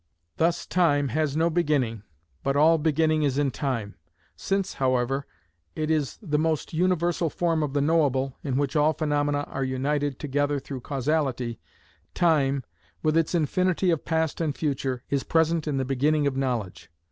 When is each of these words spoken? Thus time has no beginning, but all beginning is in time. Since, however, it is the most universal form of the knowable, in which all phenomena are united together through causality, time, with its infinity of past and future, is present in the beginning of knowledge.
Thus 0.37 0.65
time 0.65 1.09
has 1.09 1.37
no 1.37 1.51
beginning, 1.51 2.01
but 2.41 2.55
all 2.55 2.79
beginning 2.79 3.21
is 3.21 3.37
in 3.37 3.51
time. 3.51 3.93
Since, 4.35 4.73
however, 4.81 5.27
it 5.75 5.91
is 5.91 6.17
the 6.23 6.39
most 6.39 6.73
universal 6.73 7.29
form 7.29 7.61
of 7.61 7.73
the 7.73 7.81
knowable, 7.81 8.35
in 8.43 8.57
which 8.57 8.75
all 8.75 8.93
phenomena 8.93 9.41
are 9.43 9.63
united 9.63 10.17
together 10.17 10.59
through 10.59 10.81
causality, 10.81 11.59
time, 12.15 12.63
with 13.03 13.15
its 13.15 13.35
infinity 13.35 13.91
of 13.91 14.03
past 14.03 14.41
and 14.41 14.55
future, 14.57 15.03
is 15.11 15.21
present 15.23 15.67
in 15.67 15.77
the 15.77 15.85
beginning 15.85 16.25
of 16.25 16.35
knowledge. 16.35 16.89